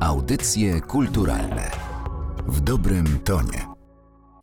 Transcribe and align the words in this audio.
Audycje 0.00 0.80
kulturalne 0.80 1.70
w 2.46 2.60
dobrym 2.60 3.18
tonie. 3.24 3.66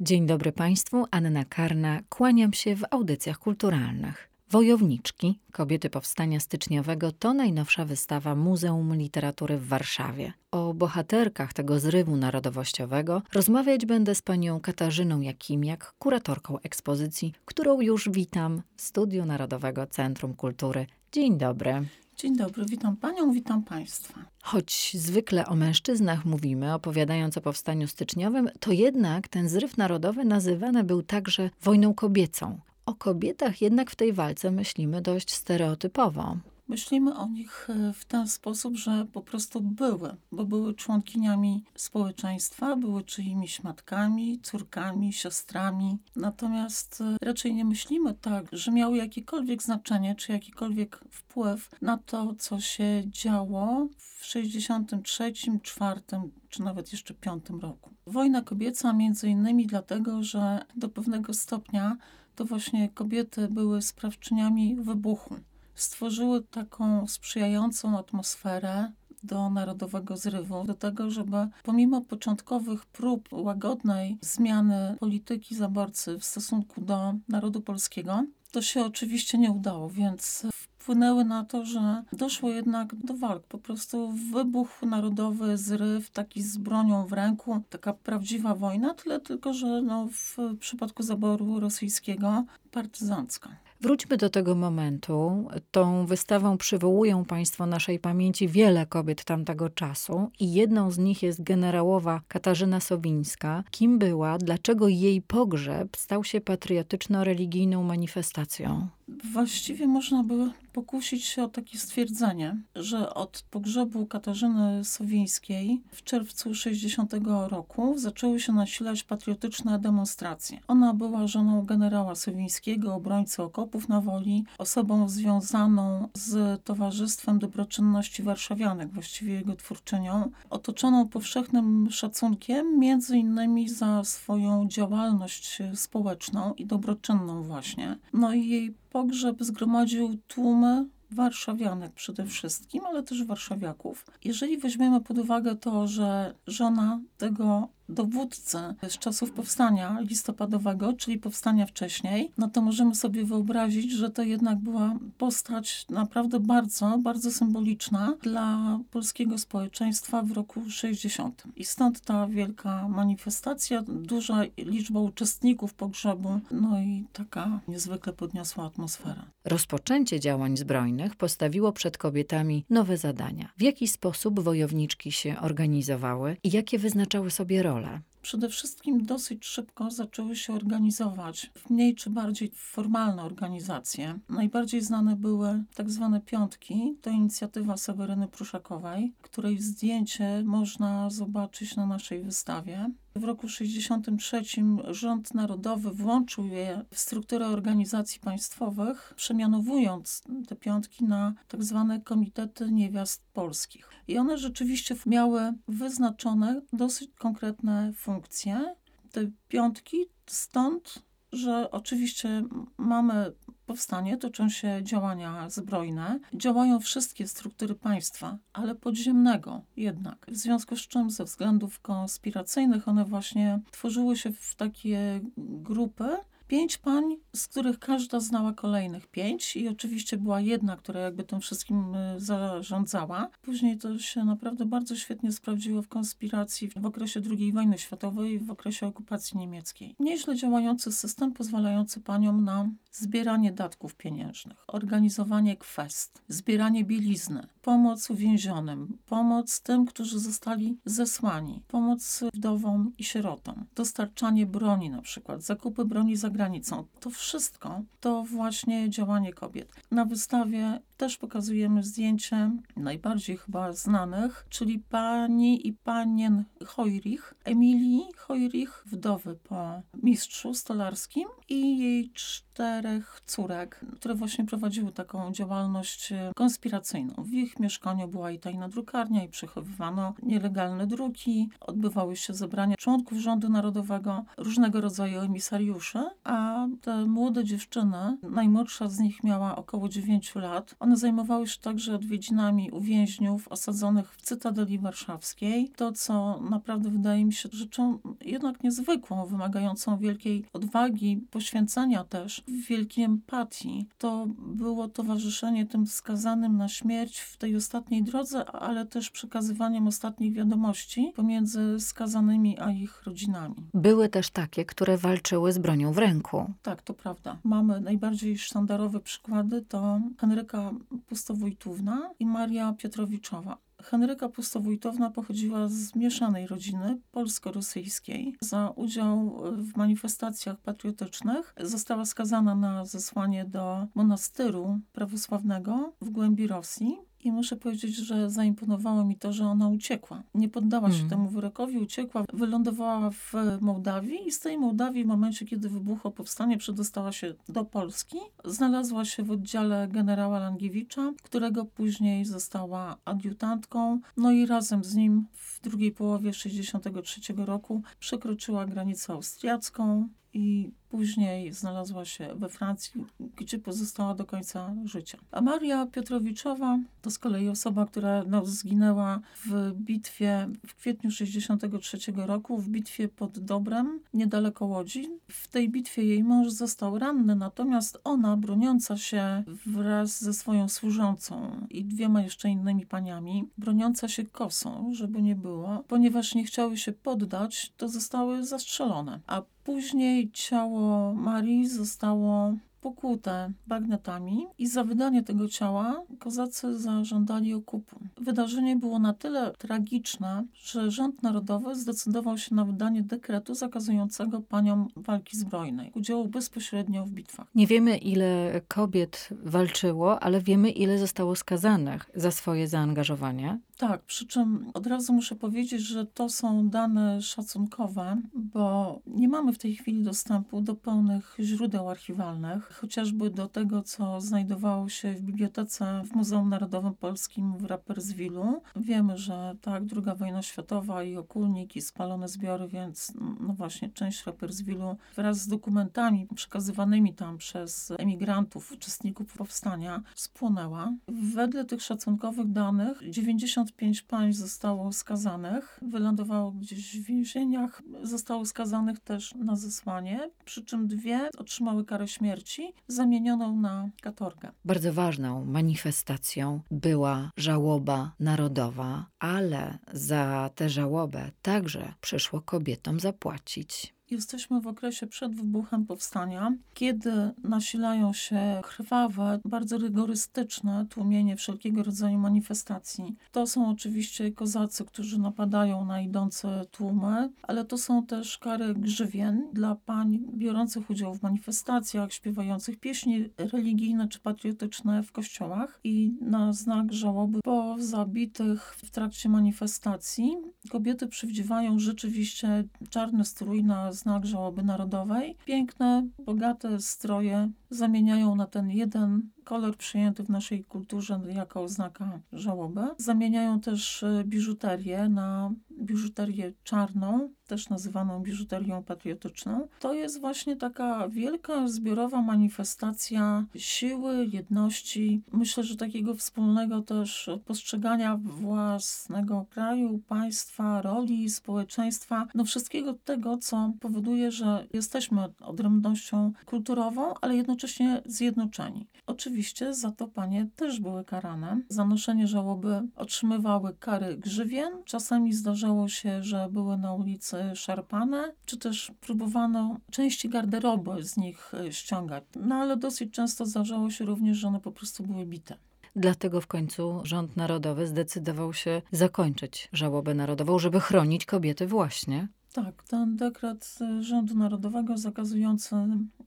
Dzień 0.02 0.26
dobry 0.26 0.52
Państwu, 0.52 1.06
Anna 1.12 1.46
Karna, 1.46 2.00
kłaniam 2.10 2.54
się 2.54 2.76
w 2.76 2.84
audycjach 2.92 3.40
kulturalnych. 3.40 4.30
Wojowniczki, 4.52 5.40
kobiety 5.52 5.90
powstania 5.90 6.40
styczniowego 6.40 7.12
to 7.12 7.34
najnowsza 7.34 7.86
wystawa 7.86 8.36
Muzeum 8.36 8.96
Literatury 8.96 9.58
w 9.58 9.68
Warszawie. 9.68 10.34
O 10.52 10.74
bohaterkach 10.74 11.54
tego 11.54 11.80
zrywu 11.80 12.18
narodowościowego 12.18 13.22
rozmawiać 13.34 13.86
będę 13.86 14.16
z 14.16 14.22
panią 14.22 14.60
Katarzyną 14.60 15.22
Jakimiak, 15.22 15.94
kuratorką 16.00 16.60
ekspozycji, 16.60 17.34
którą 17.46 17.82
już 17.82 18.10
witam 18.10 18.62
w 18.76 18.82
Studiu 18.82 19.26
Narodowego 19.26 19.88
Centrum 19.88 20.34
Kultury. 20.34 20.86
Dzień 21.12 21.38
dobry. 21.38 21.86
Dzień 22.18 22.36
dobry, 22.36 22.66
witam 22.66 22.98
panią, 22.98 23.32
witam 23.32 23.64
państwa. 23.64 24.26
Choć 24.42 24.98
zwykle 24.98 25.46
o 25.46 25.56
mężczyznach 25.56 26.26
mówimy, 26.26 26.74
opowiadając 26.74 27.38
o 27.38 27.42
powstaniu 27.42 27.88
styczniowym, 27.88 28.50
to 28.60 28.72
jednak 28.72 29.28
ten 29.28 29.50
zryw 29.50 29.78
narodowy 29.78 30.26
nazywany 30.26 30.84
był 30.84 31.02
także 31.02 31.50
wojną 31.62 31.94
kobiecą. 31.94 32.60
O 32.86 32.96
kobietach 32.96 33.62
jednak 33.62 33.92
w 33.92 33.96
tej 33.96 34.14
walce 34.14 34.52
myślimy 34.52 35.02
dość 35.02 35.34
stereotypowo. 35.34 36.38
Myślimy 36.68 37.16
o 37.16 37.28
nich 37.28 37.68
e, 37.70 37.94
w 37.94 38.06
ten 38.06 38.28
sposób, 38.28 38.76
że 38.76 39.06
po 39.14 39.22
prostu 39.22 39.62
były, 39.62 40.16
bo 40.32 40.46
były 40.46 40.74
członkiniami 40.74 41.64
społeczeństwa, 41.76 42.76
były 42.76 43.04
czyimiś 43.04 43.64
matkami, 43.64 44.40
córkami, 44.44 45.14
siostrami. 45.14 45.98
Natomiast 46.16 47.02
e, 47.02 47.26
raczej 47.26 47.54
nie 47.54 47.66
myślimy 47.66 48.14
tak, 48.14 48.46
że 48.52 48.72
miały 48.72 48.98
jakiekolwiek 48.98 49.64
znaczenie, 49.64 50.16
czy 50.16 50.32
jakikolwiek 50.32 51.00
wpływ 51.12 51.70
na 51.82 51.98
to, 51.98 52.36
co 52.36 52.60
się 52.60 53.04
działo 53.06 53.88
w 53.98 54.26
63, 54.26 55.34
4 55.62 56.02
czy 56.50 56.64
nawet 56.64 56.92
jeszcze 56.92 57.14
5 57.14 57.44
roku. 57.62 57.90
Wojna 58.08 58.42
kobieca 58.42 58.94
między 58.94 59.30
innymi 59.30 59.68
dlatego, 59.68 60.24
że 60.24 60.66
do 60.76 60.90
pewnego 60.90 61.34
stopnia 61.34 61.98
to 62.36 62.46
właśnie 62.46 62.90
kobiety 62.90 63.48
były 63.48 63.82
sprawczyniami 63.82 64.76
wybuchu 64.76 65.36
stworzyły 65.78 66.44
taką 66.44 67.08
sprzyjającą 67.08 67.98
atmosferę 67.98 68.92
do 69.24 69.50
narodowego 69.50 70.18
zrywu, 70.18 70.64
do 70.64 70.74
tego, 70.74 71.12
żeby 71.12 71.48
pomimo 71.64 72.02
początkowych 72.02 72.86
prób 72.86 73.28
łagodnej 73.32 74.18
zmiany 74.22 74.96
polityki 75.00 75.56
zaborcy 75.56 76.18
w 76.20 76.26
stosunku 76.26 76.82
do 76.82 77.14
narodu 77.30 77.62
polskiego, 77.62 78.24
to 78.52 78.62
się 78.62 78.86
oczywiście 78.86 79.38
nie 79.38 79.52
udało, 79.52 79.90
więc 79.90 80.48
wpłynęły 80.88 81.26
na 81.26 81.46
to, 81.46 81.66
że 81.66 82.04
doszło 82.14 82.50
jednak 82.50 82.96
do 82.96 83.14
walk. 83.14 83.48
Po 83.48 83.58
prostu 83.58 84.12
wybuch 84.12 84.82
narodowy, 84.82 85.58
zryw, 85.58 86.10
taki 86.10 86.42
z 86.42 86.58
bronią 86.58 87.06
w 87.06 87.14
ręku, 87.14 87.62
taka 87.70 87.94
prawdziwa 87.94 88.56
wojna, 88.56 88.94
tyle 88.94 89.20
tylko, 89.20 89.54
że 89.54 89.82
no, 89.82 90.08
w 90.12 90.38
przypadku 90.60 91.04
zaboru 91.04 91.60
rosyjskiego 91.60 92.46
partyzancka. 92.72 93.50
Wróćmy 93.82 94.18
do 94.18 94.30
tego 94.30 94.56
momentu. 94.56 95.48
Tą 95.72 96.06
wystawą 96.06 96.58
przywołują 96.58 97.26
Państwo 97.26 97.66
naszej 97.66 98.00
pamięci 98.00 98.48
wiele 98.48 98.86
kobiet 98.86 99.24
tamtego 99.24 99.70
czasu 99.70 100.32
i 100.40 100.54
jedną 100.54 100.92
z 100.92 100.98
nich 100.98 101.24
jest 101.24 101.44
generałowa 101.44 102.22
Katarzyna 102.28 102.80
Sowińska. 102.80 103.64
Kim 103.72 104.00
była, 104.00 104.38
dlaczego 104.38 104.88
jej 104.88 105.22
pogrzeb 105.22 105.98
stał 105.98 106.24
się 106.24 106.42
patriotyczno-religijną 106.42 107.84
manifestacją? 107.84 108.88
Właściwie 109.08 109.88
można 109.88 110.24
by 110.24 110.52
pokusić 110.74 111.26
się 111.26 111.44
o 111.44 111.48
takie 111.48 111.78
stwierdzenie, 111.78 112.58
że 112.76 113.14
od 113.14 113.44
pogrzebu 113.52 114.06
Katarzyny 114.06 114.86
Sowińskiej 114.86 115.82
w 115.92 116.04
czerwcu 116.04 116.56
60 116.56 117.14
roku 117.48 117.98
zaczęły 117.98 118.40
się 118.40 118.54
nasilać 118.54 119.04
patriotyczne 119.04 119.80
demonstracje. 119.80 120.60
Ona 120.68 120.94
była 120.94 121.28
żoną 121.28 121.66
generała 121.66 122.16
Sowińskiego, 122.16 122.96
obrońcy 122.96 123.44
okopów 123.44 123.90
na 123.90 124.02
Woli, 124.02 124.46
osobą 124.58 125.10
związaną 125.10 126.10
z 126.14 126.64
Towarzystwem 126.64 127.40
Dobroczynności 127.40 128.24
Warszawianek, 128.24 128.94
właściwie 128.94 129.34
jego 129.34 129.56
twórczynią, 129.56 130.32
otoczoną 130.50 131.08
powszechnym 131.08 131.92
szacunkiem, 131.92 132.80
między 132.80 133.18
innymi 133.18 133.70
za 133.70 134.04
swoją 134.04 134.68
działalność 134.68 135.62
społeczną 135.76 136.54
i 136.54 136.66
dobroczynną 136.66 137.44
właśnie. 137.44 137.98
No 138.14 138.34
i 138.34 138.48
jej 138.48 138.74
pogrzeb 138.98 139.44
zgromadził 139.44 140.18
tłumy 140.28 140.86
warszawianek 141.12 141.94
przede 141.94 142.26
wszystkim, 142.26 142.86
ale 142.86 143.04
też 143.04 143.24
warszawiaków. 143.24 144.06
Jeżeli 144.24 144.58
weźmiemy 144.58 145.02
pod 145.02 145.18
uwagę 145.18 145.56
to, 145.56 145.88
że 145.88 146.34
żona 146.48 147.00
tego 147.18 147.70
dowódcy 147.90 148.58
z 148.90 148.98
czasów 148.98 149.32
powstania 149.32 150.00
listopadowego, 150.00 150.94
czyli 150.94 151.18
powstania 151.18 151.66
wcześniej, 151.66 152.32
no 152.38 152.48
to 152.50 152.62
możemy 152.62 152.96
sobie 152.96 153.26
wyobrazić, 153.26 153.92
że 153.92 154.10
to 154.10 154.24
jednak 154.24 154.60
była 154.60 154.96
postać 155.18 155.86
naprawdę 155.90 156.40
bardzo, 156.40 156.98
bardzo 157.04 157.32
symboliczna 157.32 158.14
dla 158.22 158.80
polskiego 158.92 159.38
społeczeństwa 159.38 160.22
w 160.22 160.32
roku 160.32 160.70
60. 160.70 161.44
I 161.56 161.66
stąd 161.66 162.00
ta 162.02 162.28
wielka 162.28 162.88
manifestacja, 162.88 163.84
duża 163.88 164.44
liczba 164.58 165.00
uczestników 165.00 165.74
pogrzebu, 165.74 166.40
no 166.52 166.80
i 166.80 167.06
taka 167.14 167.60
niezwykle 167.68 168.14
podniosła 168.14 168.66
atmosfera. 168.66 169.26
Rozpoczęcie 169.46 170.20
działań 170.20 170.58
zbrojnych 170.58 171.16
postawiło 171.16 171.72
przed 171.72 171.98
kobietami 171.98 172.66
nowe 172.70 172.98
zadania. 172.98 173.50
W 173.58 173.62
jaki 173.62 173.88
sposób 173.88 174.40
wojowniczki 174.40 175.12
się 175.12 175.36
organizowały 175.42 176.38
i 176.44 176.52
jakie 176.52 176.80
wyznaczały 176.80 177.32
sobie 177.32 177.64
role? 177.64 177.77
Role? 177.82 178.02
Przede 178.22 178.50
wszystkim 178.50 179.06
dosyć 179.06 179.46
szybko 179.46 179.92
zaczęły 179.92 180.36
się 180.36 180.54
organizować 180.54 181.52
w 181.56 181.70
mniej 181.70 181.96
czy 181.96 182.10
bardziej 182.10 182.52
formalne 182.56 183.24
organizacje. 183.24 184.20
Najbardziej 184.30 184.82
znane 184.82 185.16
były 185.16 185.64
tak 185.76 185.90
zwane 185.90 186.22
piątki. 186.22 186.98
To 187.02 187.10
inicjatywa 187.10 187.78
Seweryny 187.78 188.28
Pruszakowej, 188.28 189.14
której 189.22 189.60
zdjęcie 189.60 190.44
można 190.46 191.10
zobaczyć 191.10 191.76
na 191.76 191.86
naszej 191.86 192.24
wystawie. 192.24 192.90
W 193.18 193.24
roku 193.24 193.48
1963 193.48 194.94
rząd 194.94 195.34
narodowy 195.34 195.92
włączył 195.92 196.48
je 196.48 196.86
w 196.92 197.00
strukturę 197.00 197.48
organizacji 197.48 198.20
państwowych, 198.20 199.14
przemianowując 199.16 200.24
te 200.48 200.56
piątki 200.56 201.06
na 201.06 201.34
tak 201.48 201.64
zwane 201.64 202.02
komitety 202.02 202.72
niewiast 202.72 203.24
polskich. 203.34 203.90
I 204.08 204.18
one 204.18 204.38
rzeczywiście 204.38 204.96
miały 205.06 205.54
wyznaczone 205.68 206.62
dosyć 206.74 207.12
konkretne 207.18 207.94
funkcje. 207.96 208.76
Te 209.12 209.32
piątki 209.48 209.98
stąd, 210.26 211.04
że 211.32 211.72
oczywiście 211.72 212.44
mamy 212.78 213.32
powstanie, 213.68 214.18
toczą 214.18 214.50
się 214.50 214.80
działania 214.84 215.50
zbrojne, 215.50 216.20
działają 216.34 216.80
wszystkie 216.80 217.28
struktury 217.28 217.76
państwa, 217.76 218.38
ale 218.54 218.76
podziemnego 218.76 219.62
jednak. 219.78 220.26
W 220.28 220.36
związku 220.36 220.76
z 220.76 220.88
czym 220.88 221.12
ze 221.12 221.24
względów 221.24 221.80
konspiracyjnych 221.80 222.88
one 222.88 223.06
właśnie 223.06 223.60
tworzyły 223.72 224.18
się 224.18 224.32
w 224.32 224.56
takie 224.56 225.22
grupy, 225.38 226.18
pięć 226.48 226.78
pań, 226.78 227.04
z 227.36 227.48
których 227.48 227.80
każda 227.80 228.20
znała 228.20 228.54
kolejnych 228.54 229.08
pięć 229.08 229.56
i 229.56 229.68
oczywiście 229.68 230.18
była 230.18 230.42
jedna, 230.42 230.78
która 230.78 231.00
jakby 231.00 231.24
tym 231.24 231.40
wszystkim 231.40 231.96
y, 231.96 232.20
zarządzała. 232.20 233.30
Później 233.42 233.78
to 233.78 234.00
się 234.00 234.24
naprawdę 234.24 234.66
bardzo 234.66 234.96
świetnie 234.96 235.32
sprawdziło 235.32 235.82
w 235.82 235.88
konspiracji 235.88 236.70
w 236.70 236.86
okresie 236.86 237.22
II 237.30 237.54
wojny 237.54 237.78
światowej 237.78 238.40
w 238.40 238.52
okresie 238.52 238.88
okupacji 238.88 239.38
niemieckiej. 239.38 239.96
Nieźle 240.00 240.36
działający 240.36 240.92
system 240.92 241.34
pozwalający 241.34 242.02
paniom 242.02 242.44
na 242.44 242.70
zbieranie 242.98 243.52
datków 243.52 243.96
pieniężnych, 243.96 244.58
organizowanie 244.68 245.58
kwest, 245.58 246.22
zbieranie 246.28 246.86
bielizny, 246.86 247.48
pomoc 247.62 248.10
uwięzionym, 248.10 248.98
pomoc 249.06 249.62
tym, 249.62 249.86
którzy 249.86 250.20
zostali 250.20 250.78
zesłani, 250.86 251.62
pomoc 251.68 252.24
wdowom 252.34 252.92
i 252.98 253.04
sierotom, 253.04 253.66
dostarczanie 253.76 254.46
broni 254.46 254.90
na 254.90 255.02
przykład, 255.02 255.44
zakupy 255.44 255.86
broni 255.86 256.16
za 256.16 256.30
granicą. 256.30 256.86
To 257.00 257.10
wszystko 257.10 257.82
to 258.00 258.24
właśnie 258.24 258.90
działanie 258.90 259.34
kobiet. 259.34 259.72
Na 259.92 260.06
wystawie 260.06 260.80
też 260.98 261.18
pokazujemy 261.18 261.84
zdjęcie 261.84 262.52
najbardziej 262.76 263.38
chyba 263.38 263.74
znanych, 263.74 264.46
czyli 264.50 264.80
pani 264.80 265.68
i 265.68 265.74
panien 265.74 266.44
Hojrich, 266.66 267.34
Emilii 267.44 268.02
Hojrich, 268.18 268.84
wdowy 268.86 269.36
po 269.36 269.82
mistrzu 270.04 270.54
stolarskim 270.54 271.28
i 271.50 271.78
jej 271.78 272.10
czterech 272.10 273.22
córek, 273.26 273.86
które 273.96 274.16
właśnie 274.16 274.46
prowadziły 274.46 274.92
taką 274.92 275.32
działalność 275.32 276.14
konspiracyjną. 276.36 277.14
W 277.18 277.34
ich 277.34 277.60
mieszkaniu 277.60 278.08
była 278.08 278.32
i 278.32 278.40
tajna 278.40 278.70
drukarnia 278.70 279.24
i 279.24 279.30
przechowywano 279.30 280.14
nielegalne 280.24 280.88
druki, 280.88 281.50
odbywały 281.60 282.16
się 282.16 282.34
zebrania 282.34 282.76
członków 282.76 283.18
rządu 283.18 283.50
narodowego, 283.50 284.26
różnego 284.38 284.82
rodzaju 284.82 285.20
emisariuszy, 285.20 286.00
a 286.24 286.68
te 286.82 287.06
młode 287.06 287.44
dziewczyny, 287.44 288.18
najmłodsza 288.24 288.88
z 288.88 289.00
nich 289.00 289.24
miała 289.24 289.56
około 289.56 289.90
9 289.90 290.36
lat, 290.36 290.76
One 290.88 290.98
zajmowały 290.98 291.48
się 291.48 291.60
także 291.60 291.96
odwiedzinami 291.96 292.72
uwięźniów 292.72 293.48
osadzonych 293.48 294.16
w 294.16 294.22
Cytadeli 294.22 294.80
Warszawskiej. 294.80 295.70
To, 295.70 295.92
co 295.92 296.42
naprawdę 296.50 296.90
wydaje 296.90 297.26
mi 297.26 297.34
się 297.34 297.50
rzeczą 297.52 298.00
jednak 298.22 298.64
niezwykłą, 298.64 299.26
wymagającą 299.26 299.98
wielkiej 299.98 300.46
odwagi, 300.54 301.18
poświęcenia 301.32 302.04
też, 302.04 302.44
wielkiej 302.70 303.04
empatii, 303.04 303.88
to 303.98 304.28
było 304.38 304.88
towarzyszenie 304.88 305.66
tym 305.66 305.88
skazanym 305.88 306.58
na 306.58 306.68
śmierć 306.68 307.20
w 307.20 307.38
tej 307.38 307.56
ostatniej 307.56 308.04
drodze, 308.04 308.46
ale 308.46 308.86
też 308.86 309.10
przekazywaniem 309.10 309.88
ostatnich 309.88 310.34
wiadomości 310.34 311.12
pomiędzy 311.16 311.80
skazanymi 311.80 312.60
a 312.60 312.72
ich 312.72 313.04
rodzinami. 313.04 313.56
Były 313.74 314.10
też 314.10 314.30
takie, 314.30 314.66
które 314.66 314.98
walczyły 314.98 315.54
z 315.54 315.58
bronią 315.58 315.92
w 315.92 315.98
ręku. 315.98 316.54
Tak, 316.62 316.82
to 316.82 316.94
prawda. 316.94 317.38
Mamy 317.44 317.82
najbardziej 317.82 318.38
sztandarowe 318.38 319.00
przykłady 319.00 319.62
to 319.62 320.00
Henryka 320.18 320.77
Pustowójtówna 321.06 322.10
i 322.20 322.26
Maria 322.26 322.74
Piotrowiczowa. 322.74 323.58
Henryka 323.82 324.30
Pustowójtowna 324.30 325.12
pochodziła 325.12 325.68
z 325.68 325.96
mieszanej 325.96 326.48
rodziny 326.48 327.02
polsko-rosyjskiej. 327.12 328.36
Za 328.42 328.70
udział 328.70 329.42
w 329.58 329.78
manifestacjach 329.78 330.58
patriotycznych 330.62 331.54
została 331.62 332.06
skazana 332.06 332.56
na 332.56 332.86
zesłanie 332.86 333.46
do 333.46 333.88
monastyru 333.96 334.80
prawosławnego 334.92 335.94
w 336.02 336.10
głębi 336.10 336.48
Rosji. 336.48 336.98
I 337.24 337.32
muszę 337.32 337.56
powiedzieć, 337.56 337.96
że 337.96 338.30
zaimponowało 338.30 339.04
mi 339.04 339.16
to, 339.16 339.34
że 339.34 339.46
ona 339.46 339.70
uciekła. 339.70 340.24
Nie 340.34 340.50
poddała 340.50 340.92
się 340.92 340.98
mm. 340.98 341.10
temu 341.10 341.30
wyrokowi, 341.30 341.78
uciekła, 341.78 342.24
wylądowała 342.34 343.10
w 343.10 343.34
Mołdawii 343.62 344.28
i 344.28 344.32
z 344.32 344.40
tej 344.40 344.58
Mołdawii 344.58 345.04
w 345.04 345.08
momencie, 345.08 345.46
kiedy 345.46 345.70
wybuchło 345.70 346.12
powstanie, 346.12 346.58
przedostała 346.58 347.12
się 347.12 347.34
do 347.50 347.66
Polski. 347.66 348.18
Znalazła 348.46 349.06
się 349.06 349.24
w 349.24 349.32
oddziale 349.32 349.88
generała 349.88 350.40
Langiewicza, 350.40 351.14
którego 351.24 351.66
później 351.66 352.26
została 352.26 352.98
adiutantką. 353.06 354.00
No 354.18 354.32
i 354.32 354.46
razem 354.46 354.84
z 354.84 354.96
nim 354.96 355.26
w 355.34 355.62
drugiej 355.62 355.92
połowie 355.92 356.32
1963 356.32 357.34
roku 357.46 357.82
przekroczyła 358.00 358.66
granicę 358.66 359.14
austriacką 359.14 360.10
i 360.34 360.72
Później 360.90 361.54
znalazła 361.54 362.06
się 362.06 362.36
we 362.36 362.50
Francji, 362.50 363.06
gdzie 363.36 363.60
pozostała 363.60 364.16
do 364.16 364.26
końca 364.26 364.76
życia. 364.86 365.18
A 365.32 365.42
Maria 365.42 365.86
Piotrowiczowa 365.86 366.80
to 367.02 367.12
z 367.12 367.20
kolei 367.20 367.50
osoba, 367.50 367.86
która 367.86 368.24
no, 368.28 368.46
zginęła 368.46 369.20
w 369.46 369.74
bitwie 369.74 370.48
w 370.68 370.76
kwietniu 370.76 371.10
1963 371.10 372.12
roku, 372.28 372.58
w 372.58 372.70
bitwie 372.70 373.08
pod 373.08 373.40
Dobrem, 373.40 374.00
niedaleko 374.14 374.66
Łodzi. 374.66 375.10
W 375.28 375.48
tej 375.48 375.70
bitwie 375.70 376.04
jej 376.04 376.24
mąż 376.24 376.50
został 376.50 377.00
ranny, 377.00 377.36
natomiast 377.36 378.00
ona, 378.04 378.38
broniąca 378.38 378.98
się 378.98 379.44
wraz 379.66 380.22
ze 380.22 380.34
swoją 380.34 380.70
służącą 380.70 381.68
i 381.70 381.86
dwiema 381.86 382.22
jeszcze 382.22 382.50
innymi 382.50 382.86
paniami, 382.86 383.50
broniąca 383.58 384.08
się 384.08 384.26
kosą, 384.26 384.90
żeby 384.94 385.22
nie 385.22 385.36
było, 385.36 385.84
ponieważ 385.88 386.36
nie 386.36 386.44
chciały 386.44 386.78
się 386.78 386.92
poddać, 386.92 387.74
to 387.78 387.90
zostały 387.90 388.46
zastrzelone. 388.46 389.20
A 389.28 389.42
później 389.68 390.32
ciało 390.32 391.14
Marii 391.14 391.68
zostało 391.68 392.54
pokłute 392.82 393.52
bagnetami 393.68 394.48
i 394.58 394.68
za 394.68 394.84
wydanie 394.84 395.24
tego 395.24 395.48
ciała 395.48 396.04
kozacy 396.20 396.80
zażądali 396.80 397.54
okupu. 397.54 398.00
Wydarzenie 398.18 398.76
było 398.76 399.00
na 399.00 399.14
tyle 399.14 399.54
tragiczne, 399.58 400.46
że 400.54 400.92
rząd 400.92 401.24
narodowy 401.24 401.76
zdecydował 401.76 402.38
się 402.38 402.56
na 402.56 402.66
wydanie 402.66 403.04
dekretu 403.04 403.56
zakazującego 403.56 404.42
paniom 404.42 404.88
walki 404.96 405.38
zbrojnej, 405.38 405.92
udziału 405.96 406.28
bezpośrednio 406.28 407.06
w 407.06 407.12
bitwach. 407.12 407.48
Nie 407.56 407.68
wiemy, 407.68 407.98
ile 407.98 408.62
kobiet 408.68 409.30
walczyło, 409.44 410.20
ale 410.20 410.42
wiemy, 410.42 410.70
ile 410.70 411.00
zostało 411.00 411.36
skazanych 411.36 412.10
za 412.16 412.32
swoje 412.32 412.68
zaangażowanie. 412.68 413.60
Tak, 413.78 414.02
przy 414.02 414.28
czym 414.28 414.72
od 414.74 414.88
razu 414.88 415.14
muszę 415.14 415.36
powiedzieć, 415.36 415.82
że 415.82 416.06
to 416.06 416.30
są 416.30 416.70
dane 416.70 417.22
szacunkowe, 417.22 418.22
bo 418.34 419.00
nie 419.08 419.28
mamy 419.28 419.54
w 419.54 419.58
tej 419.58 419.76
chwili 419.76 420.04
dostępu 420.04 420.62
do 420.62 420.76
pełnych 420.76 421.36
źródeł 421.40 421.90
archiwalnych, 421.90 422.74
chociażby 422.82 423.30
do 423.30 423.48
tego, 423.48 423.84
co 423.84 424.22
znajdowało 424.22 424.90
się 424.90 425.14
w 425.14 425.22
bibliotece 425.22 426.02
w 426.06 426.16
Muzeum 426.16 426.50
Narodowym 426.50 426.94
Polskim 426.94 427.58
w 427.58 427.66
Rapperswilu. 427.66 428.62
Wiemy, 428.76 429.18
że 429.18 429.56
tak, 429.62 429.84
II 429.96 430.18
wojna 430.18 430.42
światowa 430.42 431.04
i 431.04 431.18
okulnik 431.18 431.76
i 431.76 431.82
spalone 431.82 432.28
zbiory, 432.28 432.68
więc 432.68 433.14
no 433.40 433.54
właśnie 433.54 433.90
część 433.90 434.26
Rapperswilu 434.26 434.98
wraz 435.16 435.38
z 435.38 435.48
dokumentami 435.48 436.28
przekazywanymi 436.36 437.14
tam 437.14 437.38
przez 437.38 437.94
emigrantów, 437.98 438.72
uczestników 438.72 439.34
powstania 439.34 440.02
spłonęła. 440.16 440.94
Wedle 441.08 441.66
tych 441.66 441.82
szacunkowych 441.82 442.52
danych 442.52 443.02
90 443.10 443.67
55 443.72 444.02
pań 444.02 444.34
zostało 444.34 444.92
skazanych, 444.92 445.80
wylądowało 445.82 446.52
gdzieś 446.52 447.00
w 447.00 447.06
więzieniach, 447.06 447.82
zostało 448.04 448.46
skazanych 448.46 449.00
też 449.00 449.36
na 449.36 449.56
zesłanie, 449.56 450.30
przy 450.46 450.66
czym 450.66 450.88
dwie 450.88 451.30
otrzymały 451.38 451.86
karę 451.86 452.08
śmierci 452.08 452.74
zamienioną 452.88 453.56
na 453.56 453.90
katorgę. 454.02 454.52
Bardzo 454.66 454.94
ważną 454.94 455.46
manifestacją 455.46 456.62
była 456.72 457.32
żałoba 457.38 458.16
narodowa, 458.20 459.06
ale 459.20 459.78
za 459.94 460.50
tę 460.56 460.70
żałobę 460.70 461.32
także 461.42 461.94
przyszło 462.02 462.42
kobietom 462.42 463.00
zapłacić. 463.00 463.97
Jesteśmy 464.12 464.62
w 464.62 464.68
okresie 464.68 465.08
przed 465.08 465.36
wybuchem 465.36 465.86
powstania, 465.86 466.54
kiedy 466.74 467.12
nasilają 467.44 468.14
się 468.14 468.62
krwawe, 468.64 469.40
bardzo 469.46 469.78
rygorystyczne 469.78 470.86
tłumienie 470.90 471.36
wszelkiego 471.36 471.84
rodzaju 471.84 472.18
manifestacji. 472.18 473.16
To 473.32 473.48
są 473.48 473.70
oczywiście 473.70 474.32
kozacy, 474.32 474.86
którzy 474.86 475.20
napadają 475.20 475.86
na 475.86 476.02
idące 476.02 476.66
tłumy, 476.72 477.30
ale 477.42 477.66
to 477.66 477.78
są 477.78 478.06
też 478.06 478.38
kary 478.38 478.74
grzywien 478.74 479.48
dla 479.54 479.76
pań 479.76 480.20
biorących 480.34 480.90
udział 480.90 481.16
w 481.16 481.24
manifestacjach, 481.24 482.14
śpiewających 482.14 482.80
pieśni 482.80 483.30
religijne 483.38 484.08
czy 484.08 484.20
patriotyczne 484.20 485.04
w 485.04 485.12
kościołach 485.12 485.80
i 485.84 486.14
na 486.22 486.54
znak 486.54 486.94
żałoby 486.94 487.40
po 487.44 487.76
zabitych 487.80 488.76
w 488.76 488.90
trakcie 488.92 489.30
manifestacji 489.30 490.38
kobiety 490.70 491.08
przywdziewają 491.08 491.80
rzeczywiście 491.80 492.64
czarny 492.90 493.26
strój 493.26 493.64
na 493.64 493.92
znak 493.98 494.26
żałoby 494.26 494.64
narodowej. 494.64 495.38
Piękne, 495.46 496.08
bogate 496.26 496.80
stroje 496.80 497.52
zamieniają 497.70 498.36
na 498.36 498.46
ten 498.48 498.72
jeden 498.72 499.30
kolor 499.48 499.78
przyjęty 499.78 500.24
w 500.24 500.30
naszej 500.30 500.64
kulturze 500.64 501.20
jako 501.28 501.62
oznaka 501.62 502.20
żałoby. 502.34 502.82
Zamieniają 502.98 503.60
też 503.60 504.04
e, 504.04 504.24
biżuterię 504.26 505.10
na 505.10 505.52
biżuterię 505.82 506.54
czarną, 506.64 507.30
też 507.48 507.70
nazywaną 507.70 508.20
biżuterią 508.20 508.84
patriotyczną. 508.84 509.68
To 509.80 509.94
jest 509.94 510.20
właśnie 510.20 510.56
taka 510.56 511.10
wielka, 511.10 511.68
zbiorowa 511.68 512.22
manifestacja 512.22 513.46
siły, 513.56 514.26
jedności, 514.26 515.22
myślę, 515.32 515.64
że 515.64 515.76
takiego 515.76 516.16
wspólnego 516.16 516.82
też 516.82 517.30
postrzegania 517.46 518.20
własnego 518.24 519.46
kraju, 519.50 520.02
państwa, 520.08 520.82
roli, 520.82 521.30
społeczeństwa, 521.30 522.28
no 522.36 522.46
wszystkiego 522.46 522.94
tego, 522.94 523.38
co 523.38 523.74
powoduje, 523.80 524.32
że 524.32 524.68
jesteśmy 524.74 525.22
odrębnością 525.42 526.32
kulturową, 526.46 527.14
ale 527.22 527.36
jednocześnie 527.36 528.02
zjednoczeni. 528.06 528.88
Oczywiście 529.06 529.37
za 529.74 529.92
to 529.92 530.08
panie 530.08 530.48
też 530.56 530.80
były 530.80 531.06
karane. 531.06 531.62
Za 531.70 531.86
noszenie 531.86 532.28
żałoby 532.28 532.82
otrzymywały 532.96 533.76
kary 533.80 534.18
grzywien, 534.18 534.84
czasami 534.86 535.34
zdarzało 535.34 535.68
zdarzało 535.68 535.88
się, 535.88 536.24
że 536.24 536.48
były 536.52 536.78
na 536.78 536.94
ulicy 536.94 537.38
szarpane, 537.56 538.34
czy 538.46 538.58
też 538.58 538.92
próbowano 539.02 539.78
części 539.92 540.30
garderoby 540.30 541.04
z 541.04 541.18
nich 541.18 541.54
e, 541.54 541.74
ściągać. 541.74 542.24
No 542.36 542.56
ale 542.56 542.78
dosyć 542.78 543.14
często 543.14 543.46
zdarzało 543.46 543.90
się 543.90 544.06
również, 544.06 544.38
że 544.38 544.48
one 544.48 544.60
po 544.60 544.72
prostu 544.72 545.04
były 545.04 545.26
bite. 545.26 545.58
Dlatego 545.96 546.42
w 546.42 546.48
końcu 546.48 547.02
rząd 547.04 547.38
narodowy 547.38 547.88
zdecydował 547.88 548.54
się 548.54 548.82
zakończyć 548.92 549.70
żałobę 549.74 550.14
narodową, 550.14 550.60
żeby 550.60 550.80
chronić 550.80 551.26
kobiety 551.26 551.68
właśnie. 551.68 552.28
Tak, 552.64 552.84
ten 552.84 553.16
dekret 553.16 553.80
rządu 554.00 554.36
narodowego 554.36 554.98
zakazujący 554.98 555.76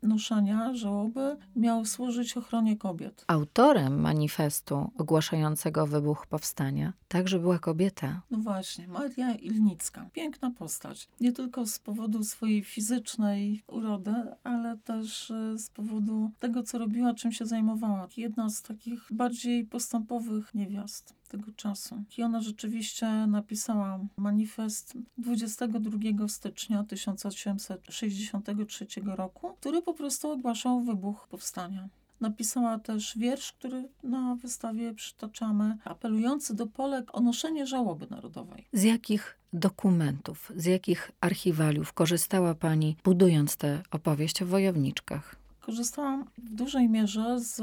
noszenia 0.02 0.74
żałoby 0.74 1.36
miał 1.56 1.84
służyć 1.84 2.36
ochronie 2.36 2.76
kobiet. 2.76 3.24
Autorem 3.26 4.00
manifestu 4.00 4.90
ogłaszającego 4.98 5.86
wybuch 5.86 6.26
powstania 6.26 6.92
także 7.08 7.38
była 7.38 7.58
kobieta. 7.58 8.22
No 8.30 8.38
właśnie, 8.38 8.88
Maria 8.88 9.34
Ilnicka. 9.34 10.06
Piękna 10.12 10.50
postać. 10.50 11.08
Nie 11.20 11.32
tylko 11.32 11.66
z 11.66 11.78
powodu 11.78 12.24
swojej 12.24 12.64
fizycznej 12.64 13.62
urody, 13.66 14.14
ale 14.44 14.78
też 14.78 15.30
e, 15.30 15.58
z 15.58 15.70
powodu 15.70 16.30
tego, 16.38 16.62
co 16.62 16.78
robiła, 16.78 17.14
czym 17.14 17.32
się 17.32 17.46
zajmowała. 17.46 18.08
Jedna 18.16 18.50
z 18.50 18.62
takich 18.62 19.06
bardziej 19.10 19.64
postępowych 19.64 20.54
niewiast 20.54 21.19
tego 21.30 21.52
czasu. 21.52 22.04
I 22.18 22.22
ona 22.22 22.40
rzeczywiście 22.40 23.06
napisała 23.06 24.00
manifest 24.16 24.98
22 25.18 26.28
stycznia 26.28 26.84
1863 26.84 28.86
roku, 29.04 29.54
który 29.60 29.82
po 29.82 29.94
prostu 29.94 30.30
ogłaszał 30.30 30.80
wybuch 30.80 31.28
powstania. 31.28 31.88
Napisała 32.20 32.78
też 32.78 33.18
wiersz, 33.18 33.52
który 33.52 33.88
na 34.02 34.34
wystawie 34.34 34.94
przytaczamy, 34.94 35.76
apelujący 35.84 36.54
do 36.54 36.66
Polek 36.66 37.08
o 37.12 37.20
noszenie 37.20 37.66
żałoby 37.66 38.06
narodowej. 38.10 38.68
Z 38.72 38.82
jakich 38.82 39.38
dokumentów, 39.52 40.52
z 40.56 40.64
jakich 40.64 41.10
archiwaliów 41.20 41.92
korzystała 41.92 42.54
Pani, 42.54 42.96
budując 43.04 43.56
tę 43.56 43.82
opowieść 43.90 44.42
o 44.42 44.46
wojowniczkach? 44.46 45.39
Korzystałam 45.60 46.24
w 46.38 46.54
dużej 46.54 46.88
mierze 46.88 47.40
z 47.40 47.60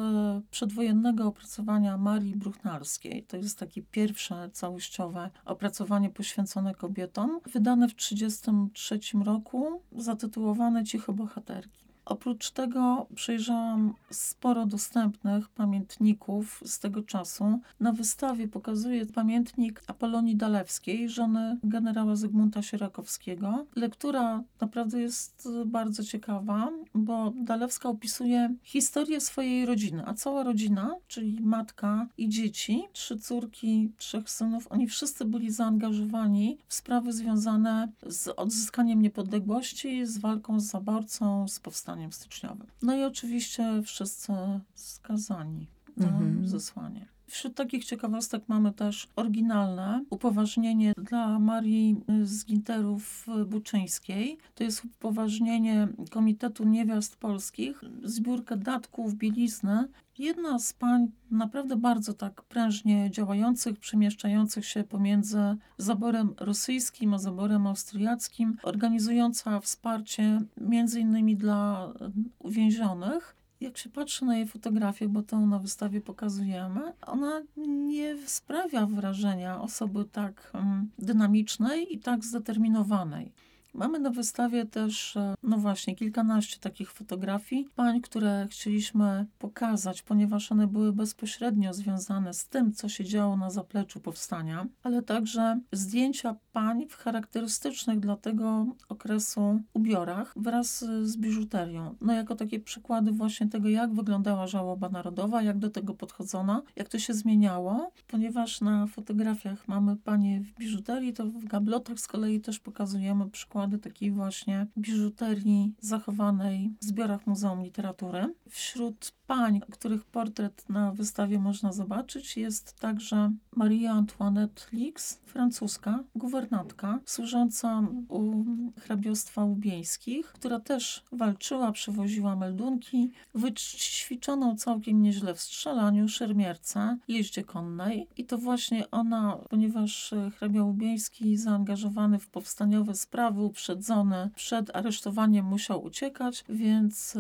przedwojennego 0.52 1.28
opracowania 1.28 1.98
Marii 1.98 2.36
Bruchnarskiej. 2.36 3.24
To 3.24 3.38
jest 3.38 3.60
takie 3.60 3.82
pierwsze 3.84 4.50
całościowe 4.54 5.30
opracowanie 5.46 6.10
poświęcone 6.10 6.76
kobietom, 6.76 7.40
wydane 7.54 7.88
w 7.88 7.96
1933 7.96 9.00
roku, 9.26 9.82
zatytułowane 9.92 10.84
Ciche 10.84 11.14
Bohaterki. 11.14 11.87
Oprócz 12.10 12.52
tego 12.52 13.08
przejrzałam 13.16 13.94
sporo 14.12 14.66
dostępnych 14.66 15.50
pamiętników 15.50 16.64
z 16.66 16.80
tego 16.80 17.04
czasu. 17.04 17.60
Na 17.80 17.92
wystawie 17.92 18.48
pokazuję 18.48 19.06
pamiętnik 19.06 19.84
Apolonii 19.88 20.36
Dalewskiej, 20.36 21.10
żony 21.10 21.58
generała 21.64 22.16
Zygmunta 22.16 22.62
Sierakowskiego. 22.62 23.66
Lektura 23.76 24.44
naprawdę 24.62 25.02
jest 25.02 25.50
bardzo 25.66 26.04
ciekawa, 26.04 26.72
bo 26.94 27.34
Dalewska 27.36 27.90
opisuje 27.90 28.56
historię 28.64 29.22
swojej 29.22 29.66
rodziny, 29.66 30.04
a 30.06 30.14
cała 30.14 30.44
rodzina, 30.44 30.96
czyli 31.08 31.42
matka 31.42 32.08
i 32.18 32.30
dzieci, 32.30 32.84
trzy 32.94 33.18
córki, 33.18 33.92
trzech 33.98 34.30
synów, 34.30 34.68
oni 34.72 34.88
wszyscy 34.88 35.26
byli 35.26 35.52
zaangażowani 35.52 36.58
w 36.68 36.74
sprawy 36.74 37.14
związane 37.14 37.92
z 38.06 38.28
odzyskaniem 38.28 39.02
niepodległości, 39.02 40.06
z 40.06 40.18
walką 40.18 40.60
z 40.60 40.66
zaborcą, 40.66 41.48
z 41.48 41.60
powstaniem 41.60 41.97
powstaniem 41.98 42.14
styczniowym. 42.14 42.68
No 42.82 42.96
i 42.96 43.04
oczywiście 43.04 43.82
wszyscy 43.86 44.34
skazani 44.76 45.68
mhm. 46.06 46.48
zesłanie. 46.48 47.06
Wśród 47.30 47.56
takich 47.56 47.86
ciekawostek 47.86 48.44
mamy 48.48 48.74
też 48.74 49.08
oryginalne 49.16 50.06
upoważnienie 50.10 50.94
dla 50.98 51.40
Marii 51.40 52.02
z 52.24 52.46
Ginterów 52.46 53.26
Buczyńskiej. 53.48 54.38
To 54.56 54.64
jest 54.64 54.86
upoważnienie 54.86 55.88
Komitetu 56.12 56.64
Niewiast 56.64 57.18
Polskich, 57.18 57.82
zbiórkę 58.04 58.58
datków, 58.58 59.16
bielizny. 59.16 59.88
Jedna 60.18 60.60
z 60.60 60.74
pań 60.74 61.12
naprawdę 61.32 61.76
bardzo 61.76 62.14
tak 62.14 62.44
prężnie 62.44 63.12
działających, 63.12 63.80
przemieszczających 63.80 64.66
się 64.66 64.84
pomiędzy 64.84 65.40
zaborem 65.78 66.34
rosyjskim 66.40 67.14
a 67.14 67.18
zaborem 67.18 67.68
austriackim, 67.68 68.58
organizująca 68.64 69.60
wsparcie 69.60 70.42
między 70.58 71.00
innymi 71.00 71.36
dla 71.36 71.94
uwięzionych 72.40 73.38
jak 73.62 73.78
się 73.78 73.90
patrzy 73.90 74.26
na 74.26 74.38
jej 74.38 74.48
fotografię, 74.48 75.10
bo 75.10 75.24
to 75.24 75.40
na 75.40 75.60
wystawie 75.60 76.02
pokazujemy, 76.02 76.94
ona 77.08 77.42
nie 77.58 78.28
sprawia 78.28 78.86
wrażenia 78.86 79.62
osoby 79.62 80.06
tak 80.06 80.52
um, 80.54 80.90
dynamicznej 81.00 81.96
i 81.96 82.00
tak 82.00 82.26
zdeterminowanej. 82.26 83.32
Mamy 83.78 84.00
na 84.00 84.10
wystawie 84.10 84.66
też, 84.66 85.18
e, 85.18 85.36
no 85.44 85.58
właśnie, 85.58 85.96
kilkanaście 85.96 86.60
takich 86.60 86.92
fotografii 86.92 87.68
pań, 87.76 88.02
które 88.02 88.48
chcieliśmy 88.50 89.26
pokazać, 89.40 90.02
ponieważ 90.02 90.52
one 90.52 90.68
były 90.68 90.94
bezpośrednio 90.94 91.74
związane 91.74 92.34
z 92.34 92.48
tym, 92.48 92.74
co 92.74 92.90
się 92.90 93.04
działo 93.04 93.38
na 93.38 93.50
zapleczu 93.50 94.00
powstania, 94.00 94.68
ale 94.84 95.02
także 95.02 95.60
zdjęcia 95.72 96.36
pań 96.58 96.88
w 96.90 96.96
charakterystycznych 96.96 98.00
dla 98.00 98.16
tego 98.16 98.66
okresu 98.90 99.60
ubiorach 99.74 100.34
wraz 100.36 100.86
z 101.04 101.18
biżuterią. 101.18 101.96
No 102.02 102.14
jako 102.14 102.36
takie 102.36 102.60
przykłady 102.60 103.12
właśnie 103.12 103.48
tego, 103.48 103.70
jak 103.70 103.94
wyglądała 103.94 104.48
żałoba 104.48 104.90
narodowa, 104.90 105.42
jak 105.42 105.58
do 105.58 105.70
tego 105.70 105.94
podchodzono, 105.94 106.64
jak 106.76 106.90
to 106.90 107.00
się 107.00 107.14
zmieniało, 107.14 107.92
ponieważ 108.08 108.62
na 108.62 108.88
fotografiach 108.88 109.68
mamy 109.68 109.96
panie 109.96 110.42
w 110.42 110.60
biżuterii, 110.60 111.14
to 111.14 111.26
w 111.26 111.46
gablotach 111.46 112.00
z 112.00 112.08
kolei 112.08 112.42
też 112.42 112.60
pokazujemy 112.60 113.30
przykłady 113.30 113.78
takiej 113.78 114.12
właśnie 114.12 114.68
biżuterii 114.78 115.74
zachowanej 115.80 116.74
w 116.82 116.86
zbiorach 116.86 117.28
Muzeum 117.28 117.64
Literatury. 117.64 118.34
Wśród 118.50 119.12
pań, 119.28 119.62
których 119.72 120.06
portret 120.06 120.70
na 120.70 120.92
wystawie 120.92 121.40
można 121.40 121.72
zobaczyć, 121.74 122.38
jest 122.38 122.80
także 122.80 123.32
Maria 123.56 123.92
Antoinette 123.92 124.62
Lix, 124.74 125.20
francuska 125.26 126.04
guwernantka, 126.48 127.00
służąca 127.06 127.84
u 128.10 128.44
hrabiostwa 128.80 129.46
ubieńskich, 129.46 130.26
która 130.28 130.60
też 130.60 131.04
walczyła, 131.12 131.72
przywoziła 131.72 132.36
meldunki, 132.36 133.12
wyćwiczoną 133.36 134.56
całkiem 134.56 135.02
nieźle 135.02 135.36
w 135.36 135.42
strzelaniu, 135.42 136.10
szermierce, 136.10 136.98
jeździe 137.08 137.44
konnej. 137.44 138.08
I 138.18 138.26
to 138.26 138.38
właśnie 138.38 138.92
ona, 138.92 139.38
ponieważ 139.50 140.14
hrabia 140.38 140.64
ubieński 140.64 141.38
zaangażowany 141.38 142.20
w 142.20 142.30
powstaniowe 142.30 142.96
sprawy, 142.96 143.42
uprzedzony 143.42 144.30
przed 144.36 144.76
aresztowaniem 144.76 145.46
musiał 145.46 145.84
uciekać, 145.84 146.46
więc 146.50 147.18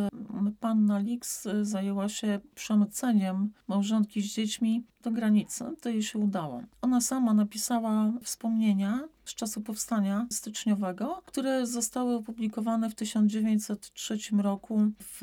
panna 0.59 0.99
Lix 0.99 1.47
zajęła 1.61 2.09
się 2.09 2.39
przemyceniem 2.55 3.53
małżonki 3.67 4.21
z 4.21 4.33
dziećmi 4.33 4.83
do 5.03 5.11
granicy. 5.11 5.65
To 5.81 5.89
jej 5.89 6.03
się 6.03 6.19
udało. 6.19 6.61
Ona 6.81 7.01
sama 7.01 7.33
napisała 7.33 8.11
wspomnienia 8.23 9.07
z 9.25 9.35
czasu 9.35 9.61
powstania 9.61 10.27
styczniowego, 10.31 11.21
które 11.25 11.67
zostały 11.67 12.15
opublikowane 12.15 12.89
w 12.89 12.95
1903 12.95 14.17
roku 14.37 14.81
w 15.01 15.21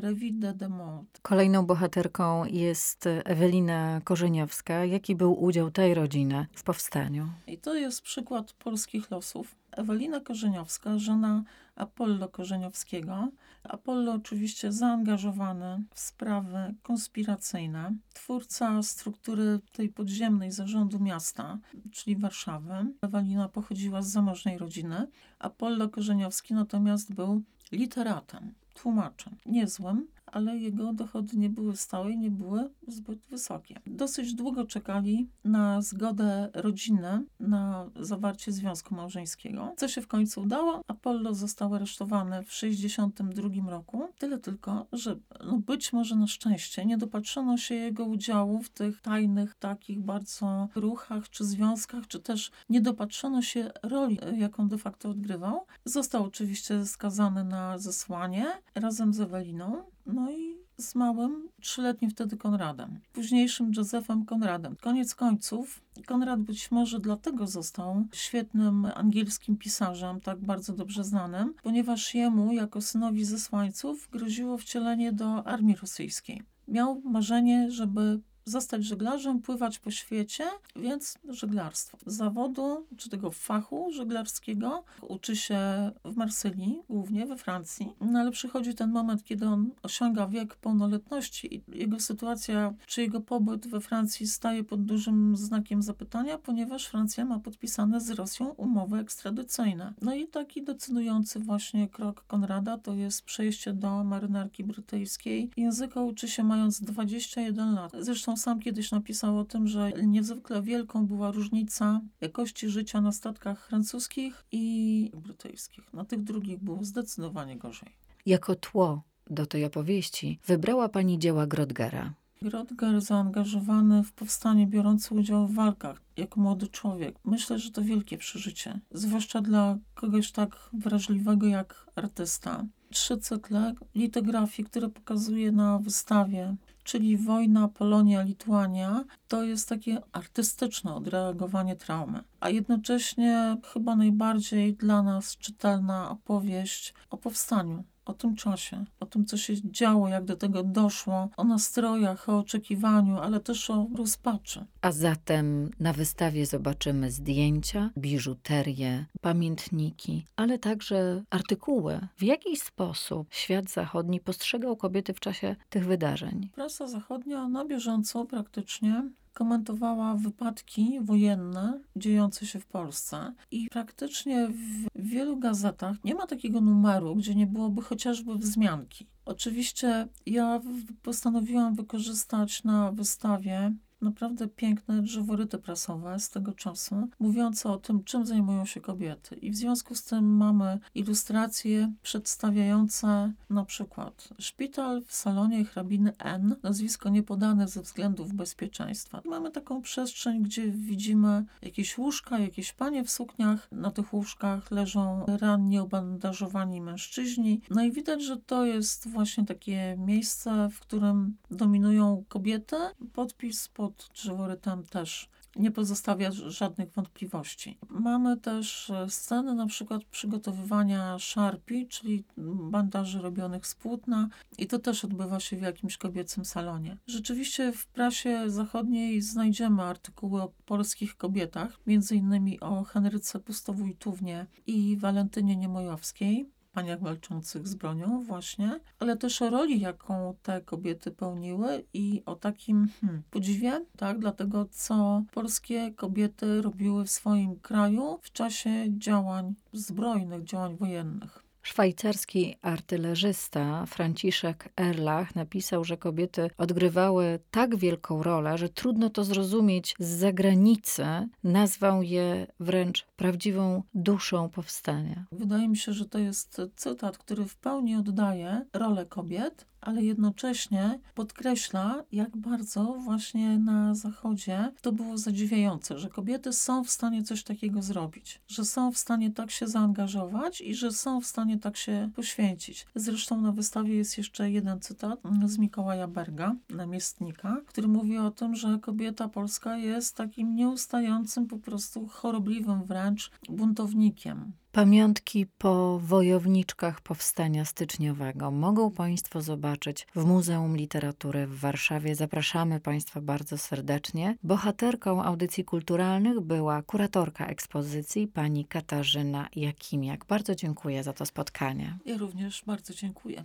Revue 0.00 0.32
de 0.54 0.68
Monde. 0.68 1.06
Kolejną 1.22 1.66
bohaterką 1.66 2.44
jest 2.44 3.08
Ewelina 3.24 4.00
Korzeniowska. 4.04 4.84
Jaki 4.84 5.16
był 5.16 5.44
udział 5.44 5.70
tej 5.70 5.94
rodziny 5.94 6.46
w 6.52 6.62
powstaniu? 6.62 7.28
I 7.46 7.58
to 7.58 7.74
jest 7.74 8.02
przykład 8.02 8.52
polskich 8.52 9.10
losów. 9.10 9.54
Ewelina 9.72 10.20
Korzeniowska, 10.20 10.98
żona 10.98 11.44
Apollo 11.76 12.28
Korzeniowskiego. 12.28 13.28
Apollo 13.62 14.12
oczywiście 14.12 14.72
zaangażowany 14.72 15.84
w 15.94 16.00
sprawy 16.00 16.74
konspiracyjne, 16.82 17.96
twórca 18.14 18.82
struktury 18.82 19.60
tej 19.72 19.88
podziemnej 19.88 20.52
zarządu 20.52 21.00
miasta, 21.00 21.58
czyli 21.92 22.16
Warszawy. 22.16 22.72
Ewelina 23.00 23.48
pochodziła 23.48 24.02
z 24.02 24.08
zamożnej 24.08 24.58
rodziny. 24.58 25.06
Apollo 25.38 25.88
Korzeniowski 25.88 26.54
natomiast 26.54 27.14
był 27.14 27.42
literatem, 27.72 28.54
tłumaczem, 28.74 29.36
niezłym, 29.46 30.06
ale 30.26 30.58
jego 30.58 30.92
dochody 30.92 31.36
nie 31.36 31.50
były 31.50 31.76
stałe 31.76 32.12
i 32.12 32.18
nie 32.18 32.30
były 32.30 32.70
zbyt 32.88 33.26
wysokie. 33.26 33.80
Dosyć 33.86 34.34
długo 34.34 34.64
czekali 34.64 35.28
na 35.44 35.82
zgodę 35.82 36.50
rodziny 36.54 37.24
na 37.40 37.90
zawarcie 38.00 38.52
związku 38.52 38.94
małżeńskiego, 38.94 39.74
co 39.76 39.88
się 39.88 40.00
w 40.00 40.06
końcu 40.06 40.42
udało. 40.42 40.82
Apollo 40.88 41.34
został 41.34 41.74
aresztowany 41.74 42.42
w 42.42 42.48
1962 42.48 43.70
roku. 43.70 44.08
Tyle 44.18 44.38
tylko, 44.38 44.86
że 44.92 45.16
no 45.44 45.58
być 45.58 45.92
może 45.92 46.16
na 46.16 46.26
szczęście 46.26 46.84
nie 46.84 46.98
dopatrzono 46.98 47.56
się 47.56 47.74
jego 47.74 48.04
udziału 48.04 48.62
w 48.62 48.68
tych 48.68 49.00
tajnych, 49.00 49.54
takich 49.54 50.00
bardzo 50.00 50.68
ruchach 50.74 51.30
czy 51.30 51.44
związkach, 51.44 52.06
czy 52.06 52.20
też 52.20 52.50
nie 52.68 52.80
dopatrzono 52.80 53.42
się 53.42 53.70
roli, 53.82 54.18
jaką 54.36 54.68
de 54.68 54.78
facto 54.78 55.10
odgrywał. 55.10 55.66
Został 55.84 56.24
oczywiście 56.24 56.86
skazany 56.86 57.44
na 57.44 57.78
zesłanie 57.78 58.46
razem 58.74 59.14
z 59.14 59.20
Eweliną. 59.20 59.82
No 60.06 60.30
i 60.30 60.56
z 60.78 60.94
małym, 60.94 61.48
trzyletnim 61.60 62.10
wtedy 62.10 62.36
Konradem, 62.36 63.00
późniejszym 63.12 63.72
Józefem 63.76 64.24
Konradem. 64.24 64.76
Koniec 64.76 65.14
końców, 65.14 65.82
Konrad 66.06 66.40
być 66.40 66.70
może 66.70 67.00
dlatego 67.00 67.46
został 67.46 68.04
świetnym 68.12 68.86
angielskim 68.94 69.56
pisarzem, 69.56 70.20
tak 70.20 70.38
bardzo 70.38 70.72
dobrze 70.72 71.04
znanym, 71.04 71.54
ponieważ 71.62 72.14
jemu, 72.14 72.52
jako 72.52 72.80
synowi 72.80 73.24
zesłańców, 73.24 74.08
groziło 74.12 74.58
wcielenie 74.58 75.12
do 75.12 75.46
armii 75.46 75.76
rosyjskiej. 75.76 76.42
Miał 76.68 77.00
marzenie, 77.00 77.70
żeby 77.70 78.20
zostać 78.46 78.84
żeglarzem, 78.84 79.42
pływać 79.42 79.78
po 79.78 79.90
świecie, 79.90 80.44
więc 80.76 81.18
żeglarstwo. 81.28 81.98
Zawodu, 82.06 82.86
czy 82.96 83.10
tego 83.10 83.30
fachu 83.30 83.92
żeglarskiego 83.92 84.84
uczy 85.02 85.36
się 85.36 85.58
w 86.04 86.16
Marsylii, 86.16 86.78
głównie 86.88 87.26
we 87.26 87.36
Francji, 87.36 87.92
no 88.00 88.18
ale 88.18 88.30
przychodzi 88.30 88.74
ten 88.74 88.90
moment, 88.90 89.24
kiedy 89.24 89.46
on 89.46 89.70
osiąga 89.82 90.26
wiek 90.26 90.56
pełnoletności 90.56 91.54
i 91.54 91.62
jego 91.68 92.00
sytuacja, 92.00 92.74
czy 92.86 93.02
jego 93.02 93.20
pobyt 93.20 93.66
we 93.66 93.80
Francji 93.80 94.26
staje 94.26 94.64
pod 94.64 94.84
dużym 94.84 95.36
znakiem 95.36 95.82
zapytania, 95.82 96.38
ponieważ 96.38 96.86
Francja 96.86 97.24
ma 97.24 97.38
podpisane 97.38 98.00
z 98.00 98.10
Rosją 98.10 98.48
umowy 98.48 98.98
ekstradycyjne. 98.98 99.94
No 100.02 100.14
i 100.14 100.26
taki 100.28 100.64
decydujący 100.64 101.40
właśnie 101.40 101.88
krok 101.88 102.24
Konrada 102.26 102.78
to 102.78 102.94
jest 102.94 103.22
przejście 103.22 103.72
do 103.72 104.04
marynarki 104.04 104.64
brytyjskiej. 104.64 105.50
Języka 105.56 106.02
uczy 106.02 106.28
się 106.28 106.44
mając 106.44 106.80
21 106.80 107.74
lat. 107.74 107.92
Zresztą 108.00 108.35
sam 108.36 108.60
kiedyś 108.60 108.90
napisał 108.90 109.38
o 109.38 109.44
tym, 109.44 109.68
że 109.68 109.92
niezwykle 109.92 110.62
wielką 110.62 111.06
była 111.06 111.30
różnica 111.30 112.00
jakości 112.20 112.68
życia 112.68 113.00
na 113.00 113.12
statkach 113.12 113.66
francuskich 113.66 114.44
i 114.52 115.10
brytyjskich. 115.14 115.92
Na 115.92 116.04
tych 116.04 116.22
drugich 116.22 116.58
było 116.58 116.84
zdecydowanie 116.84 117.56
gorzej. 117.56 117.88
Jako 118.26 118.54
tło 118.54 119.02
do 119.30 119.46
tej 119.46 119.64
opowieści 119.64 120.38
wybrała 120.46 120.88
pani 120.88 121.18
dzieła 121.18 121.46
Grodgera. 121.46 122.14
Grodger 122.42 123.00
zaangażowany 123.00 124.02
w 124.04 124.12
powstanie, 124.12 124.66
biorący 124.66 125.14
udział 125.14 125.46
w 125.46 125.54
walkach 125.54 126.02
jako 126.16 126.40
młody 126.40 126.68
człowiek. 126.68 127.16
Myślę, 127.24 127.58
że 127.58 127.70
to 127.70 127.82
wielkie 127.82 128.18
przeżycie, 128.18 128.80
zwłaszcza 128.90 129.40
dla 129.40 129.78
kogoś 129.94 130.32
tak 130.32 130.70
wrażliwego 130.72 131.46
jak 131.46 131.86
artysta. 131.94 132.64
Trzy 132.90 133.18
cykle 133.18 133.74
litografii, 133.94 134.68
które 134.68 134.88
pokazuje 134.88 135.52
na 135.52 135.78
wystawie, 135.78 136.56
czyli 136.86 137.16
Wojna, 137.16 137.68
Polonia, 137.68 138.22
Lituania, 138.22 139.04
to 139.28 139.42
jest 139.42 139.68
takie 139.68 139.98
artystyczne 140.12 140.94
odreagowanie 140.94 141.76
traumy, 141.76 142.20
a 142.40 142.48
jednocześnie 142.48 143.56
chyba 143.72 143.96
najbardziej 143.96 144.74
dla 144.74 145.02
nas 145.02 145.36
czytelna 145.36 146.10
opowieść 146.10 146.94
o 147.10 147.16
powstaniu 147.16 147.84
o 148.06 148.14
tym 148.14 148.36
czasie, 148.36 148.84
o 149.00 149.06
tym, 149.06 149.26
co 149.26 149.36
się 149.36 149.70
działo, 149.70 150.08
jak 150.08 150.24
do 150.24 150.36
tego 150.36 150.62
doszło, 150.62 151.28
o 151.36 151.44
nastrojach, 151.44 152.28
o 152.28 152.38
oczekiwaniu, 152.38 153.18
ale 153.18 153.40
też 153.40 153.70
o 153.70 153.86
rozpaczy. 153.96 154.64
A 154.80 154.92
zatem 154.92 155.70
na 155.80 155.92
wystawie 155.92 156.46
zobaczymy 156.46 157.10
zdjęcia, 157.10 157.90
biżuterię, 157.98 159.06
pamiętniki, 159.20 160.24
ale 160.36 160.58
także 160.58 161.22
artykuły. 161.30 162.08
W 162.16 162.22
jaki 162.22 162.56
sposób 162.56 163.28
świat 163.30 163.70
zachodni 163.70 164.20
postrzegał 164.20 164.76
kobiety 164.76 165.14
w 165.14 165.20
czasie 165.20 165.56
tych 165.70 165.86
wydarzeń? 165.86 166.50
Prasa 166.54 166.86
zachodnia 166.86 167.48
na 167.48 167.64
bieżąco 167.64 168.24
praktycznie 168.24 169.10
komentowała 169.36 170.14
wypadki 170.14 171.00
wojenne 171.00 171.80
dziejące 171.96 172.46
się 172.46 172.60
w 172.60 172.66
Polsce 172.66 173.32
i 173.50 173.68
praktycznie 173.70 174.48
w 174.48 174.88
wielu 174.94 175.36
gazetach 175.36 175.96
nie 176.04 176.14
ma 176.14 176.26
takiego 176.26 176.60
numeru, 176.60 177.16
gdzie 177.16 177.34
nie 177.34 177.46
byłoby 177.46 177.82
chociażby 177.82 178.34
wzmianki. 178.34 179.06
Oczywiście 179.24 180.08
ja 180.26 180.60
postanowiłam 181.02 181.74
wykorzystać 181.74 182.64
na 182.64 182.92
wystawie 182.92 183.72
naprawdę 184.00 184.48
piękne 184.48 185.02
drzeworyty 185.02 185.58
prasowe 185.58 186.18
z 186.18 186.30
tego 186.30 186.52
czasu, 186.52 187.08
mówiące 187.18 187.68
o 187.68 187.78
tym, 187.78 188.04
czym 188.04 188.26
zajmują 188.26 188.64
się 188.64 188.80
kobiety. 188.80 189.34
I 189.34 189.50
w 189.50 189.56
związku 189.56 189.94
z 189.94 190.04
tym 190.04 190.36
mamy 190.36 190.78
ilustracje 190.94 191.92
przedstawiające 192.02 193.32
na 193.50 193.64
przykład 193.64 194.28
szpital 194.38 195.02
w 195.06 195.14
salonie 195.14 195.64
hrabiny 195.64 196.12
N, 196.18 196.56
nazwisko 196.62 197.08
niepodane 197.08 197.68
ze 197.68 197.82
względów 197.82 198.32
bezpieczeństwa. 198.32 199.22
Mamy 199.24 199.50
taką 199.50 199.82
przestrzeń, 199.82 200.42
gdzie 200.42 200.68
widzimy 200.70 201.44
jakieś 201.62 201.98
łóżka, 201.98 202.38
jakieś 202.38 202.72
panie 202.72 203.04
w 203.04 203.10
sukniach. 203.10 203.68
Na 203.72 203.90
tych 203.90 204.14
łóżkach 204.14 204.70
leżą 204.70 205.24
rannie 205.40 205.82
obandażowani 205.82 206.80
mężczyźni. 206.80 207.60
No 207.70 207.82
i 207.82 207.92
widać, 207.92 208.22
że 208.22 208.36
to 208.36 208.64
jest 208.64 209.08
właśnie 209.08 209.44
takie 209.44 209.96
miejsce, 209.98 210.68
w 210.72 210.80
którym 210.80 211.36
dominują 211.50 212.24
kobiety. 212.28 212.76
Podpis 213.12 213.68
pod 213.68 213.85
pod 213.86 214.10
drzeworytem 214.14 214.82
też 214.82 215.28
nie 215.56 215.70
pozostawia 215.70 216.32
żadnych 216.32 216.92
wątpliwości. 216.92 217.78
Mamy 217.88 218.36
też 218.36 218.90
e, 218.90 219.10
sceny 219.10 219.54
na 219.54 219.66
przykład 219.66 220.04
przygotowywania 220.04 221.18
szarpi, 221.18 221.86
czyli 221.86 222.24
bandaży 222.70 223.22
robionych 223.22 223.66
z 223.66 223.74
płótna 223.74 224.28
i 224.58 224.66
to 224.66 224.78
też 224.78 225.04
odbywa 225.04 225.40
się 225.40 225.56
w 225.56 225.62
jakimś 225.62 225.96
kobiecym 225.96 226.44
salonie. 226.44 226.96
Rzeczywiście 227.06 227.72
w 227.72 227.86
prasie 227.86 228.50
zachodniej 228.50 229.22
znajdziemy 229.22 229.82
artykuły 229.82 230.42
o 230.42 230.52
polskich 230.64 231.16
kobietach, 231.16 231.78
między 231.86 232.16
innymi 232.16 232.60
o 232.60 232.84
Henryce 232.84 233.40
Pustowójtównie 233.40 234.46
i 234.66 234.96
Walentynie 234.96 235.56
Niemojowskiej 235.56 236.55
paniach 236.76 237.00
walczących 237.00 237.68
z 237.68 237.74
bronią 237.74 238.22
właśnie, 238.22 238.80
ale 238.98 239.16
też 239.16 239.42
o 239.42 239.50
roli, 239.50 239.80
jaką 239.80 240.34
te 240.42 240.60
kobiety 240.60 241.10
pełniły 241.10 241.84
i 241.94 242.22
o 242.26 242.36
takim 242.36 242.88
hmm, 243.00 243.22
podziwie, 243.30 243.84
tak, 243.96 244.18
dla 244.18 244.32
tego, 244.32 244.66
co 244.70 245.22
polskie 245.32 245.94
kobiety 245.94 246.62
robiły 246.62 247.04
w 247.04 247.10
swoim 247.10 247.60
kraju 247.60 248.18
w 248.22 248.32
czasie 248.32 248.70
działań 248.98 249.54
zbrojnych, 249.72 250.44
działań 250.44 250.76
wojennych. 250.76 251.45
Szwajcarski 251.66 252.56
artylerzysta 252.62 253.86
Franciszek 253.86 254.68
Erlach 254.76 255.34
napisał, 255.34 255.84
że 255.84 255.96
kobiety 255.96 256.50
odgrywały 256.58 257.38
tak 257.50 257.76
wielką 257.76 258.22
rolę, 258.22 258.58
że 258.58 258.68
trudno 258.68 259.10
to 259.10 259.24
zrozumieć 259.24 259.94
z 259.98 260.08
zagranicy. 260.08 261.04
Nazwał 261.44 262.02
je 262.02 262.46
wręcz 262.60 263.06
prawdziwą 263.16 263.82
duszą 263.94 264.48
powstania. 264.48 265.24
Wydaje 265.32 265.68
mi 265.68 265.76
się, 265.76 265.92
że 265.92 266.04
to 266.04 266.18
jest 266.18 266.62
cytat, 266.76 267.18
który 267.18 267.44
w 267.44 267.56
pełni 267.56 267.96
oddaje 267.96 268.64
rolę 268.72 269.06
kobiet 269.06 269.66
ale 269.86 270.02
jednocześnie 270.02 270.98
podkreśla, 271.14 272.04
jak 272.12 272.36
bardzo 272.36 272.84
właśnie 272.84 273.58
na 273.58 273.94
Zachodzie 273.94 274.72
to 274.80 274.92
było 274.92 275.18
zadziwiające, 275.18 275.98
że 275.98 276.08
kobiety 276.08 276.52
są 276.52 276.84
w 276.84 276.90
stanie 276.90 277.22
coś 277.22 277.44
takiego 277.44 277.82
zrobić, 277.82 278.40
że 278.48 278.64
są 278.64 278.92
w 278.92 278.98
stanie 278.98 279.30
tak 279.30 279.50
się 279.50 279.68
zaangażować 279.68 280.60
i 280.60 280.74
że 280.74 280.92
są 280.92 281.20
w 281.20 281.26
stanie 281.26 281.58
tak 281.58 281.76
się 281.76 282.10
poświęcić. 282.14 282.86
Zresztą 282.94 283.40
na 283.40 283.52
wystawie 283.52 283.94
jest 283.96 284.18
jeszcze 284.18 284.50
jeden 284.50 284.80
cytat 284.80 285.20
z 285.44 285.58
Mikołaja 285.58 286.08
Berga, 286.08 286.54
namiestnika, 286.70 287.56
który 287.66 287.88
mówi 287.88 288.18
o 288.18 288.30
tym, 288.30 288.54
że 288.54 288.78
kobieta 288.82 289.28
polska 289.28 289.76
jest 289.76 290.16
takim 290.16 290.56
nieustającym, 290.56 291.46
po 291.46 291.58
prostu 291.58 292.06
chorobliwym 292.06 292.84
wręcz 292.84 293.30
buntownikiem. 293.48 294.52
Pamiątki 294.76 295.46
po 295.58 295.98
wojowniczkach 295.98 297.00
powstania 297.00 297.64
styczniowego 297.64 298.50
mogą 298.50 298.90
Państwo 298.90 299.42
zobaczyć 299.42 300.06
w 300.16 300.24
Muzeum 300.24 300.76
Literatury 300.76 301.46
w 301.46 301.60
Warszawie. 301.60 302.14
Zapraszamy 302.14 302.80
Państwa 302.80 303.20
bardzo 303.20 303.58
serdecznie. 303.58 304.36
Bohaterką 304.42 305.22
audycji 305.22 305.64
kulturalnych 305.64 306.40
była 306.40 306.82
kuratorka 306.82 307.46
ekspozycji 307.46 308.28
pani 308.28 308.64
Katarzyna 308.64 309.48
Jakimiak. 309.56 310.24
Bardzo 310.24 310.54
dziękuję 310.54 311.02
za 311.02 311.12
to 311.12 311.26
spotkanie. 311.26 311.98
Ja 312.06 312.18
również 312.18 312.62
bardzo 312.66 312.94
dziękuję. 312.94 313.44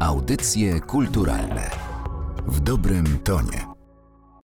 Audycje 0.00 0.80
kulturalne 0.80 1.70
w 2.46 2.60
dobrym 2.60 3.18
tonie. 3.18 3.73